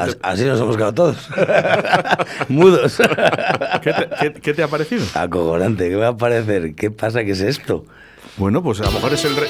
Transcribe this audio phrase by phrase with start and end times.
[0.00, 1.28] te, Así nos hemos quedado todos.
[2.48, 2.96] Mudos.
[3.82, 5.04] qué te- qué- qué te ha parecido?
[5.14, 6.74] Acojonante, ¿qué me va a parecer?
[6.74, 7.24] ¿Qué pasa?
[7.24, 7.84] ¿Qué es esto?
[8.38, 9.48] Bueno, pues a lo mejor es el, re-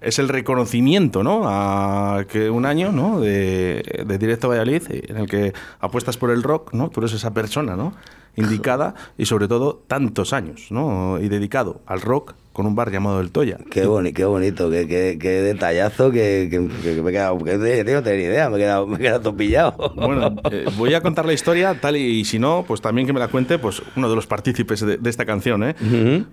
[0.00, 1.42] es el reconocimiento, ¿no?
[1.44, 3.20] A que un año, ¿no?
[3.20, 6.88] De, de Directo Valladolid, en el que apuestas por el rock, ¿no?
[6.88, 7.92] Tú eres esa persona, ¿no?
[8.36, 11.18] Indicada y sobre todo tantos años, ¿no?
[11.20, 13.58] Y dedicado al rock con un bar llamado El Toya.
[13.70, 17.38] Qué, boni- qué bonito, qué, qué, qué detallazo que, que- que me he quedado.
[17.38, 19.92] Que tío, no tenía ni idea, me he quedado, me he quedado todo pillado.
[19.96, 23.12] Bueno, eh, voy a contar la historia tal y, y si no, pues también que
[23.12, 25.74] me la cuente pues uno de los partícipes de, de esta canción, ¿eh?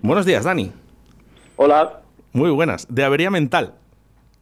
[0.02, 0.70] Buenos días, Dani.
[1.56, 2.00] Hola,
[2.32, 2.86] Muy buenas.
[2.88, 3.74] De Avería Mental.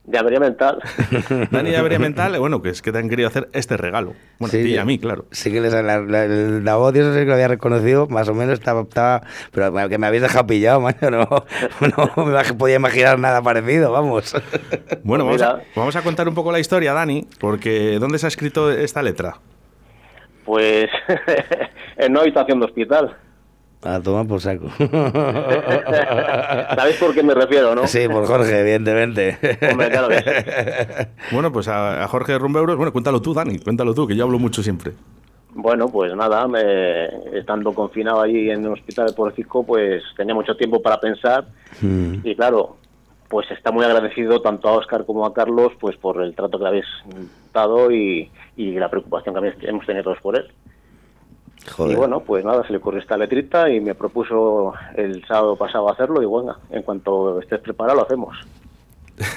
[0.09, 0.79] De avería mental.
[1.51, 4.15] Dani de Avería Mental, bueno, que es que te han querido hacer este regalo.
[4.39, 5.27] Bueno, a ti y a mí, claro.
[5.31, 8.27] Sí que les, la, la, la voz, yo no sé que lo había reconocido, más
[8.29, 11.29] o menos estaba, estaba pero que me habéis dejado pillado, macho, no,
[12.17, 14.35] no me podía imaginar nada parecido, vamos.
[15.05, 18.29] Bueno, vamos a, vamos a contar un poco la historia, Dani, porque ¿dónde se ha
[18.29, 19.37] escrito esta letra?
[20.45, 20.89] Pues
[21.97, 23.17] en una habitación de hospital.
[23.83, 24.67] A tomar por saco.
[26.77, 27.87] ¿Sabéis por qué me refiero, no?
[27.87, 29.39] Sí, por Jorge, evidentemente.
[29.71, 31.07] Hombre, claro que sí.
[31.33, 34.39] Bueno, pues a, a Jorge Rumbeuros, bueno, cuéntalo tú, Dani, cuéntalo tú, que yo hablo
[34.39, 34.93] mucho siempre.
[35.55, 37.07] Bueno, pues nada, me-
[37.39, 41.47] estando confinado allí en el hospital de Puerto Rico, pues tenía mucho tiempo para pensar
[41.81, 42.21] Mm.
[42.25, 42.77] y claro,
[43.29, 46.63] pues está muy agradecido tanto a Oscar como a Carlos pues por el trato que
[46.65, 46.87] le habéis
[47.53, 50.47] dado y, y la preocupación que habéis- hemos tenido todos por él.
[51.77, 51.93] Joder.
[51.93, 55.91] Y bueno, pues nada, se le ocurrió esta letrita y me propuso el sábado pasado
[55.91, 58.37] hacerlo y bueno, en cuanto estés preparado lo hacemos.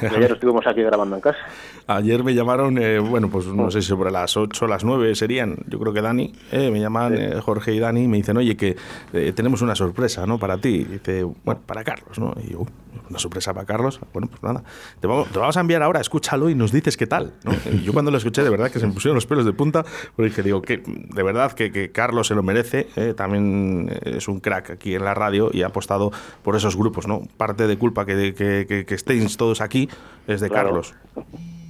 [0.01, 1.39] Y ayer estuvimos aquí grabando en casa.
[1.87, 5.15] Ayer me llamaron, eh, bueno, pues no sé si sobre las 8 o las 9
[5.15, 7.23] serían, yo creo que Dani, eh, me llaman Sí.
[7.23, 8.75] eh, Jorge y Dani y me dicen, oye, que
[9.13, 10.37] eh, tenemos una sorpresa, ¿no?
[10.37, 10.69] Para ti.
[10.69, 12.33] Y dice, bueno, para Carlos, ¿no?
[12.45, 12.67] Y yo, "Uy,
[13.09, 13.99] una sorpresa para Carlos.
[14.13, 14.63] Bueno, pues nada,
[14.99, 17.51] te vamos, te vamos a enviar ahora, escúchalo y nos dices qué tal, ¿no?
[17.83, 19.85] Yo cuando lo escuché, de verdad que se me pusieron los pelos de punta,
[20.15, 24.39] porque digo, que de verdad que, que Carlos se lo merece, eh, también es un
[24.39, 26.11] crack aquí en la radio y ha apostado
[26.43, 27.21] por esos grupos, ¿no?
[27.37, 29.89] Parte de culpa que, que, que, que estéis todos aquí
[30.27, 30.69] es de Claro.
[30.69, 30.93] Carlos.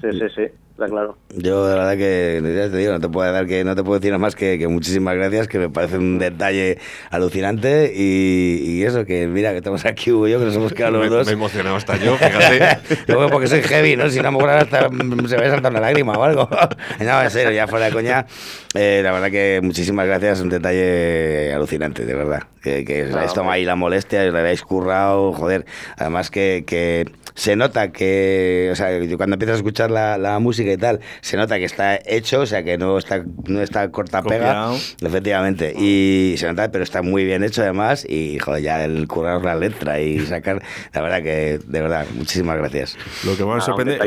[0.01, 0.41] Sí, sí, sí,
[0.72, 1.16] está claro.
[1.35, 4.00] Yo de verdad que ya te digo, no te puedo dar que no te puedo
[4.00, 6.79] decir nada más que, que muchísimas gracias, que me parece un detalle
[7.12, 10.73] alucinante y, y eso, que mira que estamos aquí Hugo y yo, que nos hemos
[10.73, 11.28] quedado los Me, dos.
[11.28, 12.79] me he emocionado hasta yo, fíjate.
[13.07, 14.09] Yo porque soy heavy, ¿no?
[14.09, 14.94] Si no, a lo mejor ahora hasta se
[15.35, 16.50] me va a saltar una lágrima o algo.
[17.00, 18.25] No, en serio, ya fuera de coña.
[18.73, 22.44] eh, la verdad que muchísimas gracias, un detalle alucinante, de verdad.
[22.61, 25.66] Que, que os habéis tomado ahí la molestia, os la habéis currado, joder.
[25.97, 30.72] Además que, que se nota que, o sea, cuando empiezas a escuchar la, la música
[30.72, 34.22] y tal, se nota que está hecho, o sea, que no está, no está corta
[34.22, 34.47] pega.
[34.47, 34.78] Copiado.
[35.01, 35.73] Efectivamente.
[35.78, 38.05] Y se nota, pero está muy bien hecho además.
[38.07, 40.61] Y, joder, ya el currar la letra y sacar,
[40.93, 42.97] la verdad que, de verdad, muchísimas gracias.
[43.23, 43.99] Lo que más un sorprende...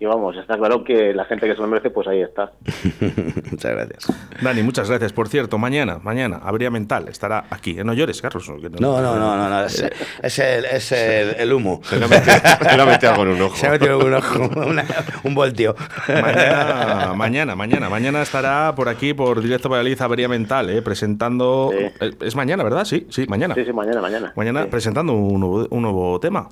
[0.00, 2.52] y, vamos, está claro que la gente que se lo merece, pues ahí está.
[3.50, 4.12] Muchas gracias.
[4.42, 5.12] Dani, muchas gracias.
[5.12, 7.78] Por cierto, mañana, mañana, Habría Mental estará aquí.
[7.78, 8.48] Eh, No llores, Carlos.
[8.48, 9.84] No, no, no, no, no, es,
[10.22, 11.80] es el, es el, el humo.
[11.84, 13.56] Se le ha metido, metido algo en un ojo.
[13.56, 14.84] Se ha metido un ojo, una-
[15.24, 15.74] un voltio.
[16.08, 21.70] Mañana, mañana, mañana, mañana estará por aquí, por Directo Valladolid, Avería Mental, eh, presentando...
[21.76, 21.84] Sí.
[22.00, 22.84] eh, Es mañana, ¿verdad?
[22.84, 23.54] Sí, sí, mañana.
[23.54, 24.32] Sí, sí, mañana, mañana.
[24.36, 26.48] Mañana Sí, presentando un nuevo, un nuevo tema.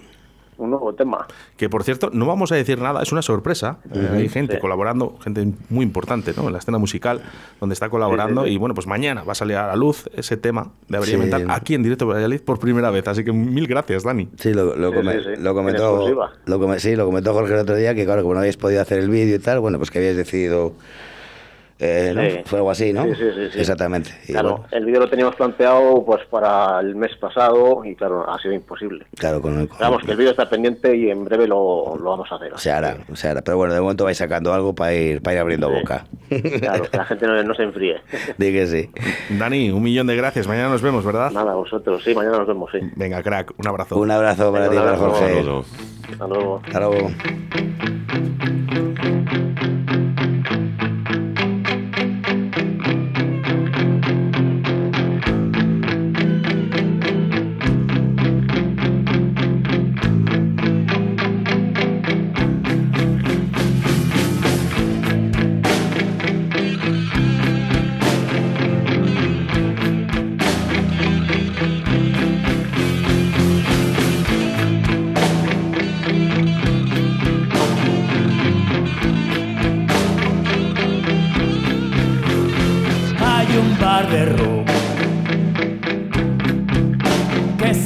[0.59, 1.27] Un nuevo tema.
[1.57, 3.79] Que por cierto, no vamos a decir nada, es una sorpresa.
[3.93, 4.61] Eh, hay gente Sí.
[4.61, 6.47] colaborando, gente muy importante ¿no?
[6.47, 7.21] en la escena musical,
[7.61, 8.43] donde está colaborando.
[8.43, 8.55] Sí, sí, sí.
[8.55, 11.21] Y bueno, pues mañana va a salir a la luz ese tema de Avería Sí.
[11.21, 13.07] Mental aquí en Directo Valladolid por primera vez.
[13.07, 14.29] Así que mil gracias, Dani.
[14.39, 15.43] Sí, lo, lo, Sí, come- sí, sí.
[15.43, 16.29] lo En comentó.
[16.47, 18.81] Lo come- sí, lo comentó Jorge el otro día, que claro, como no habéis podido
[18.81, 20.73] hacer el vídeo y tal, bueno, pues que habíais decidido
[21.79, 22.23] eh, ¿no?
[22.23, 22.41] Sí.
[22.47, 23.05] Fue algo así, ¿no?
[23.05, 23.61] Sí, sí, sí, sí.
[23.61, 24.11] Exactamente.
[24.29, 28.29] Y Claro, bueno, el vídeo lo teníamos planteado pues para el mes pasado y claro,
[28.31, 29.05] ha sido imposible.
[29.19, 29.69] claro, con el...
[29.69, 32.53] con- Vamos, que el vídeo está pendiente y en breve lo, lo vamos a hacer.
[32.57, 33.43] Se hará, se hará.
[33.43, 35.75] Pero bueno, de momento vais sacando algo para ir, para ir abriendo Sí.
[35.75, 36.05] boca.
[36.61, 37.97] Claro, que la gente no, no se enfríe.
[38.39, 38.91] Di que sí.
[39.39, 40.47] Dani, un millón de gracias.
[40.49, 41.31] Mañana nos vemos, ¿verdad?
[41.31, 42.79] Nada, vosotros, sí, mañana nos vemos, sí.
[42.97, 43.97] Venga, crack, un abrazo.
[43.99, 44.97] Un abrazo para ti, Venga, para.
[44.99, 45.25] Jorge.
[46.11, 46.63] Hasta luego.
[46.65, 47.11] Hasta luego.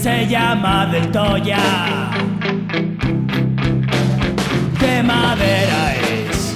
[0.03, 1.59] Se llama Del Toya.
[4.81, 6.55] De madera es.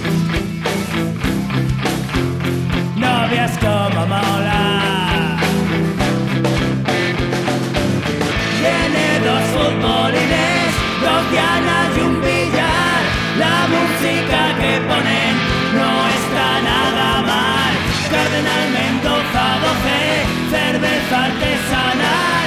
[2.96, 5.36] Novias como mola.
[8.60, 10.69] Tiene dos futbolines,
[11.02, 13.02] dos dianas y un billar.
[13.38, 15.34] La música que ponen
[15.78, 17.72] no está nada mal.
[18.10, 22.44] Cardenal Mendoza 12, cerveza artesanal.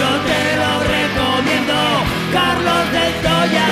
[0.00, 1.74] Yo te lo recomiendo,
[2.32, 3.68] Carlos del Toya.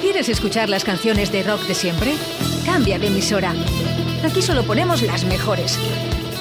[0.00, 2.14] ¿Quieres escuchar las canciones de rock de siempre?
[2.64, 3.52] Cambia de emisora.
[4.24, 5.78] Aquí solo ponemos las mejores.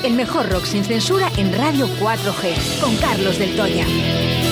[0.04, 4.44] El mejor rock sin censura en Radio 4G, con Carlos del Toya.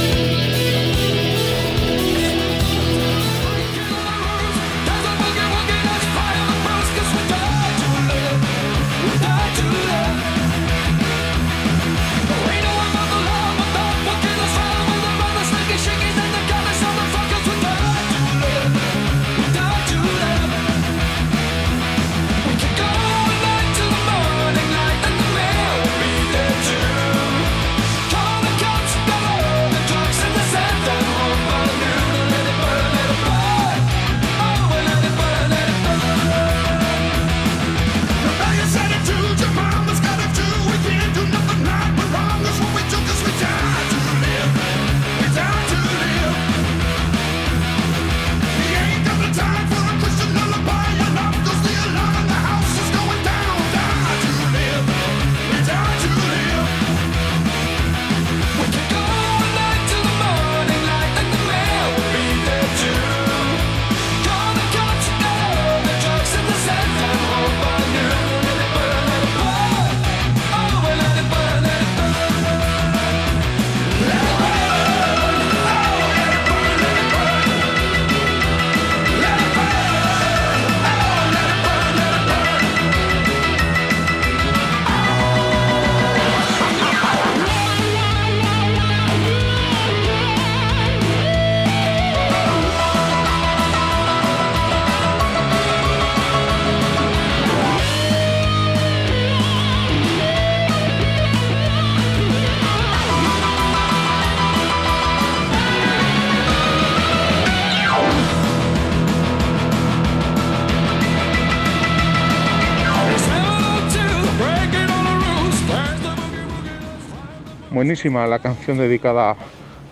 [117.83, 119.35] Buenísima la canción dedicada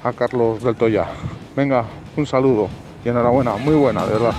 [0.01, 1.07] a Carlos del Toya.
[1.57, 1.83] Venga,
[2.15, 2.69] un saludo
[3.03, 4.33] y enhorabuena, muy buena, de verdad.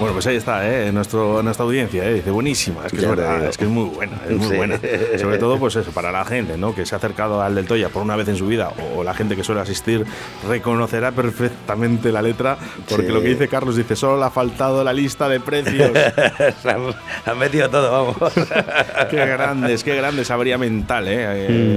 [0.00, 0.90] Bueno, pues ahí está, ¿eh?
[0.92, 2.14] Nuestro, nuestra audiencia, ¿eh?
[2.14, 4.56] Dice, buenísima, es que es verdad, es que es muy buena, es muy Sí.
[4.56, 4.80] buena.
[5.18, 6.74] Sobre todo, pues eso, para la gente, ¿no?
[6.74, 9.12] Que se ha acercado al del Toya por una vez en su vida, o la
[9.12, 10.06] gente que suele asistir,
[10.48, 12.56] reconocerá perfectamente la letra,
[12.88, 13.12] porque Sí.
[13.12, 15.90] lo que dice Carlos dice, solo le ha faltado la lista de precios.
[17.26, 18.32] Han, metido todo, vamos.
[19.10, 21.16] qué grandes, qué grandes sabría mental, ¿eh?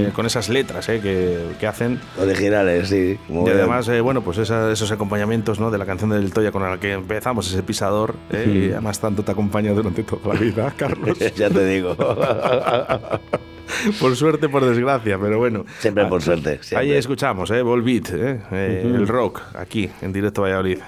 [0.06, 1.00] Eh, Con esas letras, ¿eh?
[1.02, 2.00] Que, que hacen.
[2.18, 3.18] Originales, sí.
[3.28, 5.70] Muy Y además, eh, bueno, pues esa- esos acompañamientos ¿no?
[5.70, 8.48] de la canción del Toya con la que empezamos, ese pisador, mejor.
[8.48, 8.66] ¿eh?
[8.68, 11.18] Y además tanto te acompaña durante toda la vida, Carlos.
[11.36, 11.96] ya te digo.
[14.00, 15.64] por suerte, por desgracia, pero bueno.
[15.78, 16.60] Siempre por suerte.
[16.76, 17.62] Ahí escuchamos, ¿eh?
[17.62, 18.40] Volbeat, ¿eh?
[18.52, 20.78] Eh, el rock, aquí, en directo Valladolid.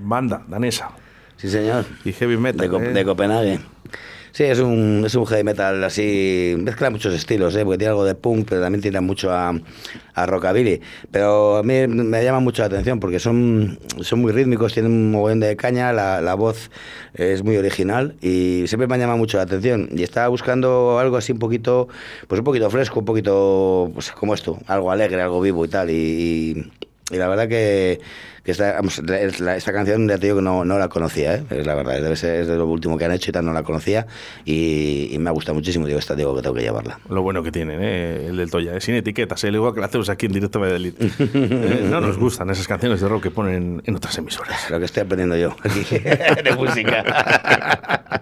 [0.00, 0.90] Banda danesa
[1.36, 1.84] Sí, señor.
[2.04, 2.60] y heavy metal.
[2.60, 2.92] De, Co- ¿eh?
[2.92, 3.60] de Copenhague.
[4.38, 7.64] Sí, es un, es un heavy metal así, mezcla muchos estilos, ¿eh?
[7.64, 9.52] porque tiene algo de punk, pero también tiene mucho a,
[10.14, 10.80] a rockabilly.
[11.10, 15.10] Pero a mí me llama mucho la atención porque son, son muy rítmicos, tienen un
[15.10, 16.70] mogollón de caña, la, la voz
[17.14, 19.88] es muy original y siempre me ha llamado mucho la atención.
[19.90, 21.88] Y estaba buscando algo así un poquito,
[22.28, 25.90] pues un poquito fresco, un poquito, pues como esto, algo alegre, algo vivo y tal.
[25.90, 26.70] Y,
[27.10, 28.00] y la verdad que,
[28.48, 31.34] que esta, vamos, la- la- esta canción ya te digo que no, no la conocía,
[31.34, 31.44] ¿eh?
[31.50, 33.52] es la verdad, debe ser es de lo último que han hecho y tal, no
[33.52, 34.06] la conocía
[34.46, 35.86] y, y me ha gustado muchísimo.
[35.86, 36.98] Digo, esta digo que tengo que llevarla.
[37.10, 38.26] Lo bueno que tienen, ¿eh?
[38.28, 38.80] el del Toya, ¿eh?
[38.80, 39.48] sin etiquetas, ¿eh?
[39.48, 40.94] igual que lo hacemos aquí en directo a Valladolid.
[41.68, 44.70] Eh, no nos gustan esas canciones de rock que ponen en otras emisoras.
[44.70, 47.04] Lo que estoy aprendiendo yo aquí de música.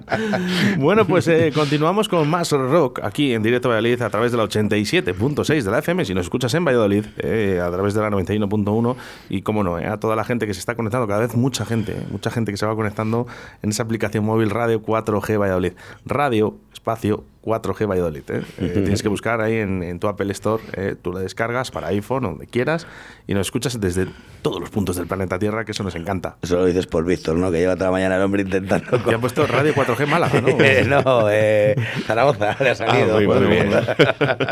[0.79, 4.45] Bueno, pues eh, continuamos con más rock aquí en directo Valladolid a través de la
[4.45, 6.05] 87.6 de la FM.
[6.05, 8.97] Si nos escuchas en Valladolid, a través de la 91.1
[9.29, 11.93] y, como no, a toda la gente que se está conectando, cada vez mucha gente,
[11.93, 13.27] eh, mucha gente que se va conectando
[13.63, 15.73] en esa aplicación móvil Radio 4G Valladolid.
[16.05, 18.25] Radio, espacio, 4G Valladolid.
[18.29, 18.43] eh.
[18.59, 21.87] Eh, tienes que buscar ahí en, en tu Apple Store, eh, tú la descargas para
[21.89, 22.87] iPhone, donde quieras,
[23.29, 24.09] y nos escuchas desde
[24.43, 26.37] todos los puntos del planeta Tierra, que eso nos encanta.
[26.43, 27.51] Eso lo dices por Víctor, ¿no?
[27.53, 28.99] Que lleva toda la mañana el hombre intentando...
[28.99, 30.49] Te han puesto Radio 4G Málaga, ¿no?
[31.03, 31.75] no, eh,
[32.07, 33.13] Zaragoza le ha salido.
[33.13, 33.71] Ah, muy Bueno, bien.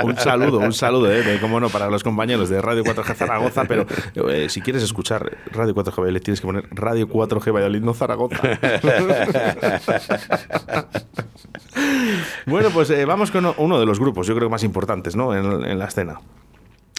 [0.04, 1.22] un saludo, un saludo, ¿eh?
[1.22, 3.86] de, cómo no, para los compañeros de Radio 4G Zaragoza, pero
[4.30, 8.40] eh, si quieres escuchar Radio 4G Valladolid, tienes que poner Radio 4G Valladolid, no Zaragoza.
[12.46, 15.34] bueno, pues eh, vamos con uno de los grupos, yo creo más importantes, ¿no?
[15.34, 16.20] En, en la escena.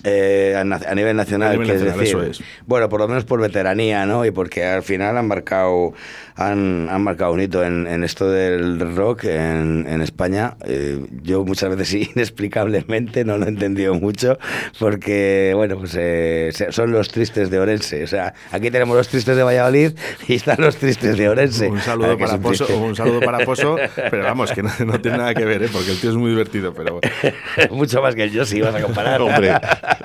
[0.03, 0.63] Eh, a,
[0.93, 2.17] nivel nacional, A nivel quieres nacional, decir.
[2.19, 2.43] eso es.
[2.67, 4.23] Bueno, por lo menos por veteranía, ¿no?
[4.23, 5.93] Y porque al final han marcado,
[6.35, 10.57] han, han marcado un hito en, en esto del rock en, en España.
[10.65, 14.37] Eh, yo muchas veces inexplicablemente no lo he entendido mucho,
[14.79, 18.03] porque, bueno, pues eh, son los tristes de Orense.
[18.03, 19.91] O sea, aquí tenemos los tristes de Valladolid
[20.27, 21.69] y están los tristes de Orense.
[21.69, 25.17] Un saludo, que para Pozo, un saludo para Pozo, pero vamos, que no, no tiene
[25.17, 25.69] nada que ver, ¿eh?
[25.71, 26.99] porque el tío es muy divertido, pero
[27.71, 29.21] Mucho más que el yo, si vas a comparar.
[29.21, 29.53] Hombre,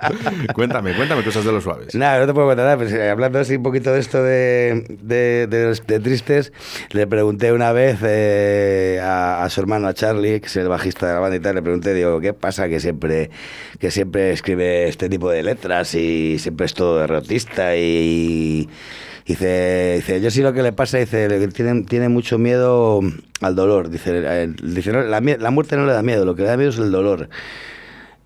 [0.55, 1.95] cuéntame, cuéntame cosas de los suaves.
[1.95, 4.85] Nada, no te puedo contar nada, pero sí, hablando así un poquito de esto de,
[5.03, 6.20] de, de de tristes,
[6.91, 11.07] le pregunté una vez eh, a, a su hermano, a Charlie, que es el bajista
[11.07, 13.31] de la banda y tal, le pregunté, digo, ¿qué pasa que siempre,
[13.79, 18.69] que siempre escribe este tipo de letras y siempre es todo derrotista y...
[19.27, 23.01] Dice, dice, yo sí lo que le pasa, dice, tiene, tiene mucho miedo
[23.41, 23.89] al dolor.
[23.89, 26.57] Dice, eh, dice "No, la, la muerte no le da miedo, lo que le da
[26.57, 27.29] miedo es el dolor.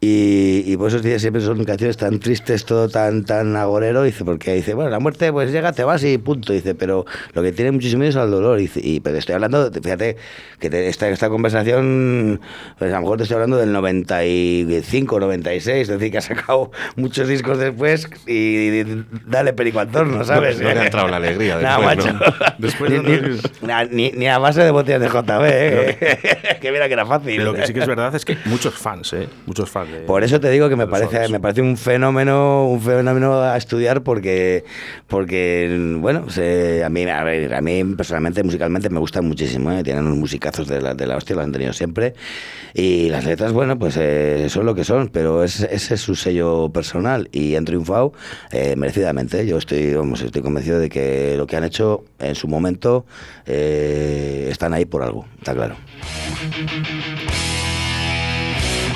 [0.06, 4.23] Y, y por eso dice, siempre son canciones tan tristes, todo tan tan agorero, dice,
[4.23, 7.52] porque dice, bueno, la muerte pues llega, te vas y punto, dice, pero lo que
[7.52, 10.16] tiene muchísimo miedo es al dolor, dice, y pero estoy hablando, fíjate,
[10.61, 12.38] que te- esta, esta conversación,
[12.78, 16.70] pues a lo mejor te estoy hablando del 95, 96, es decir, que ha sacado
[16.96, 18.82] muchos discos después y,
[19.26, 20.61] dale perico al torno, ¿sabes?
[20.61, 22.12] No le ha entrado la alegría después, macho.
[22.12, 22.20] ¿no?
[22.58, 26.58] Después ni, no ni- ni- a base de botellas de JB, ¿eh?
[26.61, 27.42] que mira que era fácil.
[27.42, 29.28] Lo que sí que es verdad es que muchos fans, ¿eh?
[29.46, 29.84] Muchos fans.
[30.00, 33.56] De- Por eso te digo que me parece, me parece un fenómeno, un fenómeno a
[33.56, 34.64] estudiar porque,
[35.06, 39.82] porque bueno, se- a mí, a ver, a mí personalmente musicalmente me gustan muchísimo, ¿eh?
[39.82, 42.14] tienen unos musicazos de la, de la hostia, lo han tenido siempre
[42.74, 46.14] y las letras, bueno, pues eh, son lo que son, pero es- ese es su
[46.14, 48.12] sello personal y han triunfado
[48.50, 49.46] eh, merecidamente.
[49.46, 53.06] Yo estoy, vamos, estoy convencido de que lo que han hecho en su momento
[53.46, 55.76] están ahí por algo, está claro.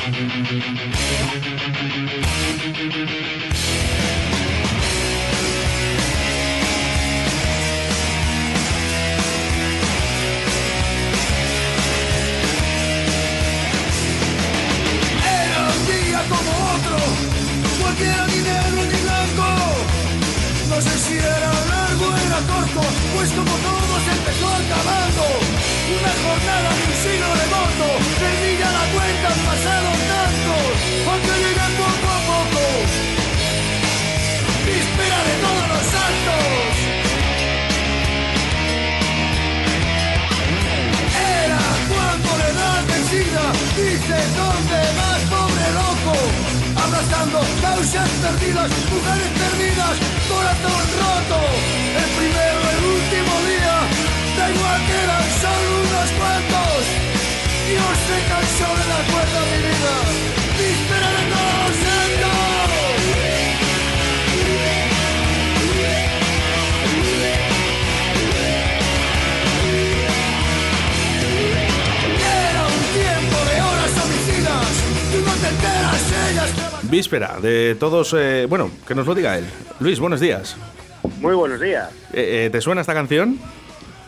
[0.09, 0.21] Era
[16.31, 16.99] como otro,
[17.79, 19.49] cualquiera ni negro ni blanco.
[20.71, 21.78] No sé si era largo
[22.47, 25.25] pues como todo se empezó acabando.
[25.99, 27.47] Una jornada de un siglo de
[28.59, 30.71] ya la cuenta, han pasado tantos,
[31.11, 32.63] aunque llegan poco a poco.
[34.67, 36.75] Víspera de todos los santos.
[41.43, 43.45] Era cuando le dan vencida,
[43.77, 46.48] dice donde más pobre loco.
[46.89, 51.41] Abrazando causas perdidas, mujeres perdidas, corazón roto.
[52.01, 53.77] El primero, el último día,
[54.39, 56.81] da igual que eran solo unos cuantos.
[57.69, 59.95] Dios se cansó de la cuerda mi vida,
[60.57, 61.58] víspera
[76.91, 78.15] víspera de todos.
[78.19, 79.45] eh, bueno, que nos lo diga él.
[79.81, 80.57] Luis, buenos días.
[81.21, 81.91] Muy buenos días.
[82.13, 83.39] Eh, eh, ¿Te suena esta canción?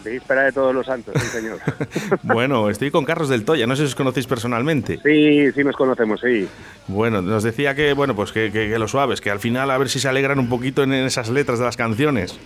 [0.04, 1.58] Víspera de todos los santos, sí, señor.
[2.22, 4.98] bueno, estoy con Carlos del Toya, no sé si os conocéis personalmente.
[5.04, 6.48] Sí, sí nos conocemos, sí.
[6.88, 9.76] Bueno, nos decía que, bueno, pues que, que, que lo suaves, que al final a
[9.76, 12.38] ver si se alegran un poquito en esas letras de las canciones.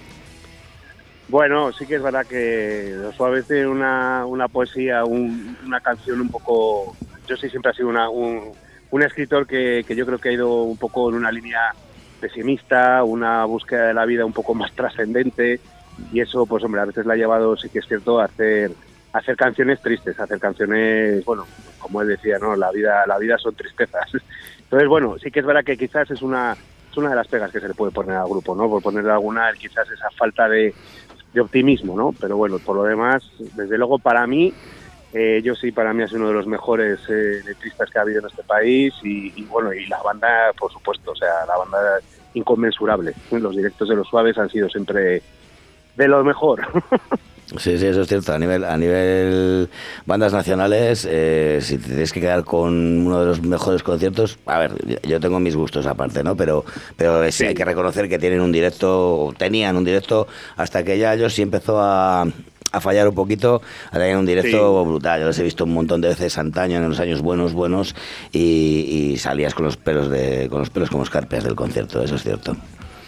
[1.28, 6.20] Bueno, sí que es verdad que Los Suaves tiene una, una poesía, un- una canción
[6.20, 6.94] un poco...
[7.26, 8.52] Yo sí siempre he sido una- un,
[8.94, 11.74] un escritor que, yo creo que ha ido un poco en una línea
[12.20, 15.58] pesimista, una búsqueda de la vida un poco más trascendente
[16.12, 18.70] y eso, pues hombre, a veces la ha llevado, sí que es cierto, a hacer,
[19.12, 21.44] hacer canciones tristes, a hacer canciones, bueno,
[21.80, 22.54] como él decía, ¿no?
[22.54, 24.08] La vida, la vida son tristezas.
[24.62, 26.56] Entonces, bueno, sí que es verdad que quizás es una,
[26.88, 28.70] es una de las pegas que se le puede poner al grupo, ¿no?
[28.70, 30.72] Por ponerle alguna, quizás esa falta de
[31.36, 32.14] optimismo, ¿no?
[32.20, 33.24] Pero bueno, por lo demás,
[33.56, 34.54] desde luego para mí,
[35.14, 38.20] eh, yo sí, para mí es uno de los mejores eh, letristas que ha habido
[38.20, 41.78] en este país y, y, bueno, y la banda, por supuesto, o sea, la banda
[42.34, 43.14] inconmensurable.
[43.30, 45.22] Los directos de los suaves han sido siempre
[45.96, 46.60] de lo mejor.
[47.58, 48.32] Sí, sí, eso es cierto.
[48.32, 49.68] A nivel, a nivel
[50.06, 54.58] bandas nacionales, eh, si te tienes que quedar con uno de los mejores conciertos, a
[54.60, 54.72] ver,
[55.06, 56.34] yo- tengo mis gustos aparte, ¿no?
[56.36, 56.64] Pero,
[56.96, 61.12] pero es- hay que reconocer que tienen un directo, tenían un directo, hasta que ya
[61.12, 62.24] ellos sí empezó a,
[62.74, 63.62] a fallar un poquito,
[63.92, 65.20] ahora hay un directo brutal.
[65.20, 67.94] Yo los he visto un montón de veces antaño, en los años buenos, buenos,
[68.32, 72.16] y, y salías con los pelos de, con los pelos como escarpias del concierto, eso
[72.16, 72.56] es cierto.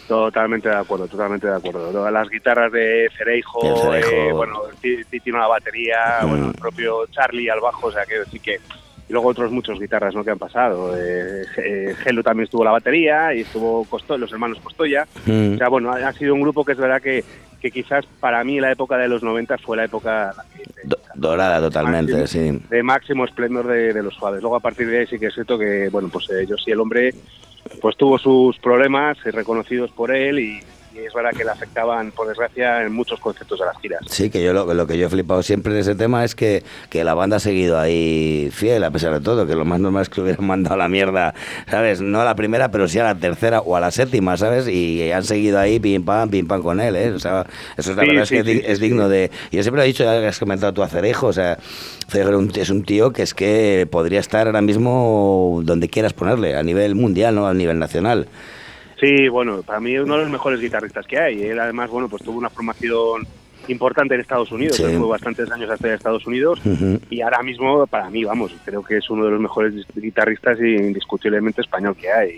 [0.07, 2.09] Totalmente de acuerdo, totalmente de acuerdo.
[2.09, 4.09] Las guitarras de Cereijo, Cereijo.
[4.09, 6.29] eh, bueno, Ti- Titi la batería, Mm.
[6.29, 8.57] bueno, el propio Charlie al bajo, o sea, quiero decir que...
[9.09, 10.21] Y luego otros muchos guitarras ¿no?
[10.23, 10.93] que han pasado.
[10.97, 15.07] Eh, eh, Gelo también estuvo la batería y estuvo Costo- los hermanos Costoya.
[15.25, 15.53] Mm.
[15.53, 17.23] O sea, bueno, ha ha sido un grupo que es verdad que,
[17.61, 20.33] que quizás para mí la época de los 90 fue la época
[20.83, 22.27] Do- dorada totalmente, máximo-
[22.59, 22.61] sí.
[22.69, 24.41] de máximo esplendor de, de los suaves.
[24.41, 26.71] Luego a partir de ahí sí que es cierto que, bueno, pues eh, yo sí
[26.71, 27.13] el hombre
[27.81, 30.59] pues tuvo sus problemas eh, reconocidos por él y,
[31.01, 34.01] y es verdad que le afectaban, por desgracia, en muchos conceptos de las giras.
[34.09, 36.63] Sí, que yo lo, lo que yo he flipado siempre en ese tema es que,
[36.89, 40.03] que la banda ha seguido ahí fiel a pesar de todo, que lo más normal
[40.03, 41.33] es que hubieran mandado a la mierda,
[41.69, 42.01] ¿sabes?
[42.01, 44.67] No a la primera, pero sí a la tercera o a la séptima, ¿sabes?
[44.67, 47.11] Y han seguido ahí pim pam, pim pam con él, ¿eh?
[47.11, 47.45] O sea,
[47.77, 49.31] eso es la Sí, verdad sí, es que sí, es, digno de...
[49.51, 51.57] Yo siempre lo he dicho, ya que has comentado tú a Cerejo, o sea,
[52.07, 56.63] Cerejo es un tío que es que podría estar ahora mismo donde quieras ponerle, a
[56.63, 58.27] nivel mundial, no a nivel nacional.
[58.99, 61.43] Sí, bueno, para mí es uno de los mejores guitarristas que hay.
[61.43, 63.27] Él además, bueno, pues tuvo una formación
[63.67, 64.83] importante en Estados Unidos, Sí.
[64.83, 66.61] fue bastantes años hasta Estados Unidos
[67.09, 70.75] y ahora mismo para mí, vamos, creo que es uno de los mejores guitarristas y
[70.75, 72.35] indiscutiblemente español que hay.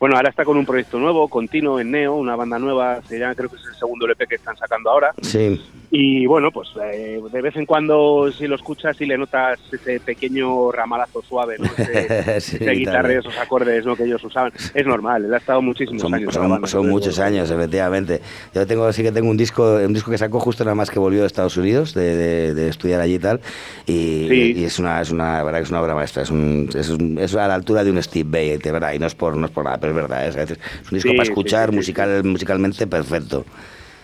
[0.00, 3.34] Bueno, ahora está con un proyecto nuevo, continuo en Neo, una banda nueva, se llama,
[3.34, 5.12] creo que es el segundo LP que están sacando ahora.
[5.20, 5.60] Sí.
[5.92, 9.98] Y bueno, pues eh, de vez en cuando si lo escuchas y le notas ese
[10.00, 11.66] pequeño ramalazo suave, ¿no?
[11.76, 13.94] ese, Sí, ese guitarra, esos acordes ¿no?
[13.96, 16.32] que ellos usaban, es normal, él ha estado muchísimos Son, años.
[16.32, 18.20] son- banda, son entonces, muchos bueno, años, efectivamente.
[18.54, 20.98] Yo tengo, sí que tengo un disco, un disco que sacó justo nada más que
[21.00, 23.40] volvió de Estados Unidos, de, de- de estudiar allí y tal,
[23.86, 24.52] y, Sí.
[24.56, 27.18] y es una, es una, verdad que es una obra maestra, es, un, es, un-
[27.18, 29.44] es a la altura de un Steve Bay, de verdad, y no es por, no
[29.46, 30.58] es por nada, pero es verdad, es, es
[30.90, 33.44] un disco Sí, para escuchar sí, musical, musicalmente perfecto.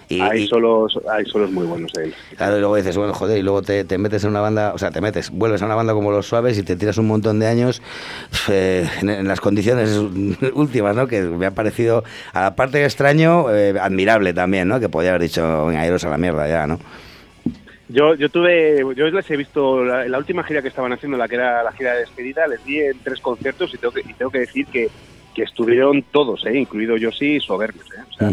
[0.08, 2.16] Y, hay, y- solos, hay solos muy buenos de él.
[2.36, 4.78] Claro, y luego dices, bueno, joder, y luego te, te metes en una banda, o
[4.78, 7.38] sea, te metes, vuelves a una banda como Los Suaves y te tiras un montón
[7.40, 7.82] de años
[8.48, 9.90] eh, en, en las condiciones
[10.54, 11.06] últimas, ¿no?
[11.08, 14.80] Que me ha parecido, a la parte de extraño, eh, admirable también, ¿no?
[14.80, 16.78] Que podía haber dicho, venga, iros a la mierda ya, ¿no?
[17.88, 21.28] Yo, yo tuve, yo les he visto la, la última gira que estaban haciendo, la
[21.28, 24.14] que era la gira de despedida, les di en tres conciertos y tengo que, y
[24.14, 24.90] tengo que decir que,
[25.36, 26.58] que estuvieron todos, ¿eh?
[26.58, 27.86] incluido yo sí, soberbios.
[27.92, 28.00] ¿eh?
[28.10, 28.30] O sea.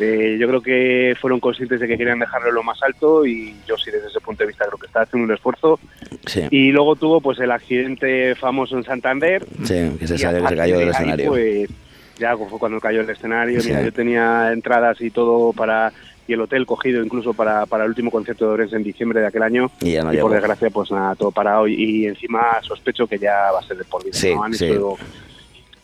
[0.00, 3.76] Eh, yo creo que fueron conscientes de que querían dejarlo lo más alto y yo
[3.76, 5.80] sí desde ese punto de vista creo que está haciendo un esfuerzo.
[6.24, 9.44] Sí, Y luego tuvo pues el accidente famoso en Santander.
[9.64, 11.30] sí, que se que se cayó de del escenario.
[11.30, 11.68] Pues,
[12.16, 13.60] ya fue cuando cayó el escenario.
[13.60, 13.70] Sí.
[13.70, 15.92] Mira, yo tenía entradas y todo para
[16.28, 19.26] y el hotel cogido incluso para, para el último concierto de Orense en diciembre de
[19.26, 19.70] aquel año.
[19.80, 23.18] Y ya no y por desgracia pues nada, todo parado y, y encima sospecho que
[23.18, 24.12] ya va a ser de por vida.
[24.14, 24.44] Sí, ¿no?
[24.44, 24.66] Han sí.
[24.66, 24.96] hecho-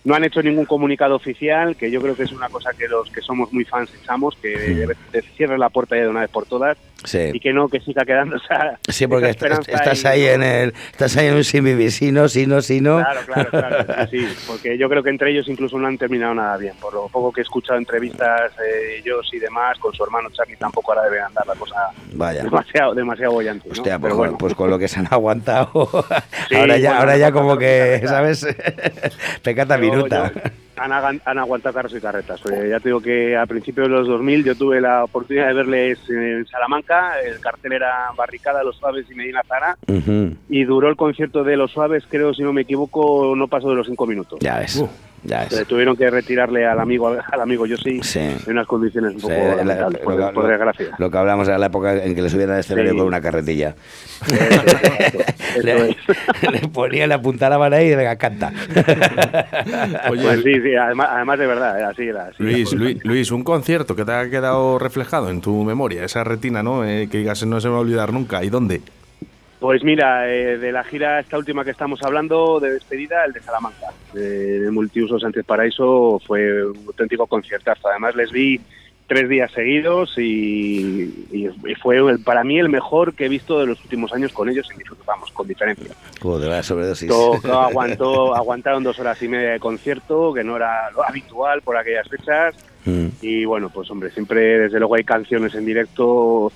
[0.05, 3.11] no han hecho ningún comunicado oficial, que yo creo que es una cosa que los
[3.11, 4.51] que somos muy fans echamos, que
[5.13, 7.31] de cierre la puerta ya de una vez por todas Sí.
[7.35, 11.17] y que no, que siga quedando esa, Sí, porque esa estás ahí en el, estás
[11.17, 12.97] ahí en un sin vivir, sí, no, sí, no, sí, no.
[12.99, 16.35] Claro, claro, claro, sí, sí, porque yo creo que entre ellos incluso no han terminado
[16.35, 16.75] nada bien.
[16.81, 20.57] Por lo poco que he escuchado entrevistas, eh, ellos y demás, con su hermano Charlie
[20.57, 21.77] tampoco ahora debe andar la cosa
[22.15, 22.43] Vaya.
[22.43, 23.69] demasiado, demasiado bollante.
[23.69, 23.73] ¿no?
[23.73, 25.89] Hostia, pues, Pero bueno, pues con lo que se han aguantado,
[26.49, 28.03] Sí, ahora ya, bueno, ahora ya como que.
[28.07, 28.47] ¿sabes?
[29.43, 30.33] Pecata minuta.
[30.35, 30.41] yo-
[30.77, 32.41] han, han aguantado carros y carretas.
[32.47, 35.55] Eh, ya te digo que a principios de los 2000 yo tuve la oportunidad de
[35.55, 39.77] verles en Salamanca, el cartel era Barricada, Los Suaves y Medina Zara,
[40.49, 43.77] y duró el concierto de Los Suaves, creo, si no me equivoco, no pasó de
[43.77, 44.39] los cinco minutos.
[44.41, 44.77] Ya ves.
[44.77, 44.89] Uh.
[45.25, 48.19] Ya Eh, tuvieron que retirarle al amigo al amigo yo sí, Sí.
[48.21, 49.99] en unas condiciones un Sí, poco la- lo,
[50.35, 50.87] por, desgracia.
[50.99, 52.99] lo que hablamos era la época en que le subían al escenario Sí.
[52.99, 53.75] con una carretilla.
[55.57, 55.97] Eso le, es.
[56.63, 58.53] le ponía, le apuntalaban ahí y venga, canta.
[60.11, 62.25] Oye, Pues sí, sí, además, además de verdad, eh, así era.
[62.27, 62.83] así Luis, era.
[62.83, 66.85] Luis, Luis, un concierto que te ha quedado reflejado en tu memoria, esa retina, ¿no?
[66.85, 68.43] Eh, que digas, no se me va a olvidar nunca.
[68.45, 68.83] ¿Y dónde?
[69.65, 73.41] Pues mira, eh, de la gira esta última que estamos hablando de despedida, el de
[73.41, 74.19] Salamanca, eh,
[74.63, 77.89] de Multiuso Sánchez Paraíso, fue un auténtico conciertazo.
[77.89, 78.61] Además les vi
[79.07, 83.59] tres días seguidos y, y- y fue el- para mí el mejor que he visto
[83.59, 85.95] de los últimos años con ellos, y vamos, con diferencia.
[86.21, 87.09] Joder, la sobredosis.
[87.09, 91.63] To- to- aguantó, aguantaron dos horas y media de concierto, que no era lo habitual
[91.63, 92.55] por aquellas fechas.
[92.85, 93.07] Mm.
[93.23, 96.53] Y bueno, pues hombre, siempre desde luego hay canciones en directo,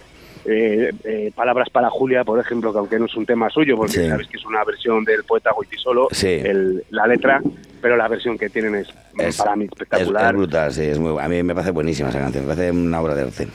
[0.51, 3.93] eh, eh, Palabras para Julia, por ejemplo, que aunque no es un tema suyo, porque
[3.93, 4.09] Sí.
[4.09, 6.27] sabes que es una versión del poeta Goitisolo, Sí.
[6.29, 7.41] el- la letra,
[7.83, 10.27] pero la versión que tienen es, Es- para mí Es, espectacular.
[10.33, 10.83] es brutal, sí.
[10.85, 12.47] Es muy, a mí me parece buenísima esa canción.
[12.47, 13.49] Me parece una obra de arte.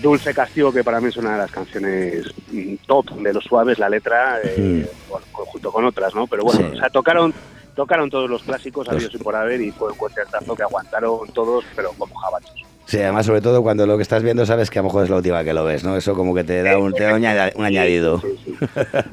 [0.00, 3.78] Dulce Castigo, que para mí es una de las canciones mm, top de los suaves,
[3.78, 4.54] la letra, eh,
[4.88, 5.10] Mm.
[5.10, 6.26] bueno, con- junto con otras, ¿no?
[6.26, 6.76] Pero bueno, Sí.
[6.76, 7.32] o sea, tocaron
[7.74, 11.64] tocaron todos los clásicos, habidos y por haber, y fue un concertazo que aguantaron todos,
[11.74, 12.61] pero como jabachos.
[12.92, 15.08] Sí, además, sobre todo cuando lo que estás viendo sabes que a lo mejor es
[15.08, 15.96] la última que lo ves, ¿no?
[15.96, 18.20] Eso como que te da un, te da un, aña- un añadido.
[18.20, 18.66] Sí, sí, sí.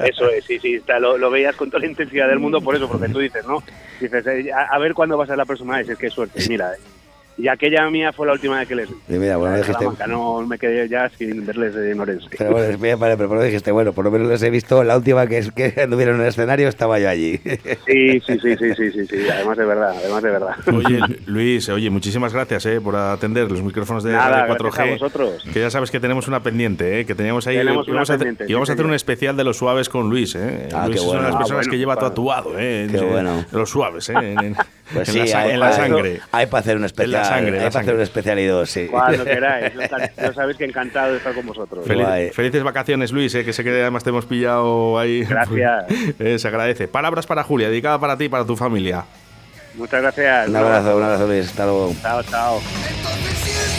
[0.03, 2.75] Eso es, sí, sí, está, lo, lo veías con toda la intensidad del mundo, por
[2.75, 3.63] eso, porque tú dices, ¿no?
[4.01, 6.43] Dices, eh, a, a ver cuándo va a ser la próxima vez, es que suerte,
[6.49, 6.73] mira.
[7.41, 8.95] Y aquella mía fue la última vez que les vi.
[9.07, 12.27] Y mira, bueno, En dijiste, no me quedé ya sin verles en Orense.
[12.37, 14.83] pero bueno, mira, vale, pero por lo dijiste, bueno, por lo menos les he visto
[14.83, 17.37] la última que, es, que anduvieron en el escenario, estaba yo allí.
[17.87, 20.55] Sí, sí, sí, sí, sí, sí, sí, además de verdad, además de verdad.
[20.73, 24.87] Oye, Luis, oye, muchísimas gracias eh, por atender los micrófonos de Nada, Radio gracias 4G.
[24.89, 25.43] a vosotros.
[25.53, 27.55] Que ya sabes que tenemos una pendiente, eh, que teníamos ahí.
[27.57, 29.87] Tenemos una íbamos a, hacer- pendiente, sí, íbamos a hacer un especial de los suaves
[29.87, 30.35] con Luis.
[30.35, 30.67] Eh.
[30.73, 31.37] Ah, Luis qué es una de las bueno.
[31.39, 32.09] personas Ah, que bueno, lleva claro.
[32.09, 33.45] tatuado, eh, Qué bueno.
[33.49, 34.35] de los suaves, eh,
[34.93, 36.19] Pues en sí, la, hay, en la hay- sangre.
[36.31, 37.13] Hay para hacer un especial.
[37.15, 38.87] En la sangre, hay la para hacer un especial y dos, sí.
[38.89, 39.71] Cuando queráis,
[40.17, 41.85] ya sabéis que encantado de estar con vosotros.
[41.85, 45.23] Feliz- felices vacaciones, Luis, eh, que sé que además te hemos pillado ahí.
[45.23, 45.85] Gracias.
[46.19, 46.87] Eh, se agradece.
[46.87, 49.05] Palabras para Julia, dedicada para ti y para tu familia.
[49.75, 50.49] Muchas gracias.
[50.49, 51.45] Un abrazo, un abrazo, Luis.
[51.45, 51.93] Hasta luego.
[52.01, 53.78] Chao, chao.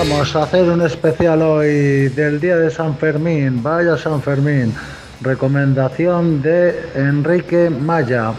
[0.00, 3.62] Vamos a hacer un especial hoy del día de San Fermín.
[3.62, 4.74] Vaya San Fermín.
[5.20, 8.32] Recomendación de Enrique Maya,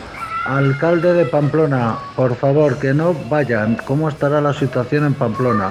[0.47, 1.99] alcalde de Pamplona.
[2.15, 3.77] Por favor, que no vayan.
[3.85, 5.69] ¿Cómo estará la situación en Pamplona?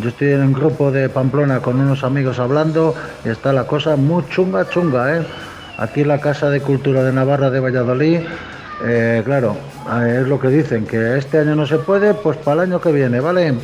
[0.00, 3.96] Yo estoy en un grupo de Pamplona con unos amigos hablando y está la cosa
[3.96, 5.22] muy chunga, chunga, ¿eh?
[5.78, 8.20] Aquí en la Casa de Cultura de Navarra de Valladolid,
[8.84, 9.56] eh, claro,
[10.02, 12.80] eh, es lo que dicen, que este año no se puede, pues para el año
[12.82, 13.54] que viene, ¿vale?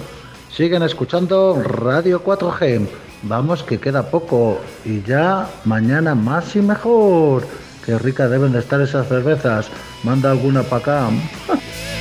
[0.52, 2.86] Siguen escuchando Radio 4G.
[3.22, 7.46] Vamos que queda poco y ya mañana más y mejor.
[7.84, 9.68] Qué ricas deben de estar esas cervezas.
[10.02, 11.10] Manda alguna para acá.